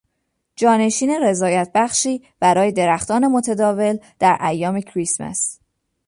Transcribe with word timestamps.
جانشین 0.55 1.09
رضایتبخشی 1.23 2.21
برای 2.39 2.71
درختان 2.71 3.27
متداول 3.27 3.97
در 4.19 4.45
ایام 4.49 4.81
کریسمس 4.81 5.59